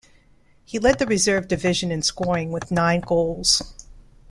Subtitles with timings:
[0.65, 3.61] He led the reserve division in scoring with nine goals.